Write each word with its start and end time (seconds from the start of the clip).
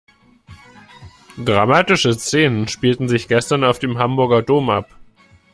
Dramatische 1.37 2.13
Szenen 2.15 2.67
spielten 2.67 3.07
sich 3.07 3.27
gestern 3.27 3.63
auf 3.63 3.77
dem 3.77 3.99
Hamburger 3.99 4.41
Dom 4.41 4.71
ab. 4.71 4.97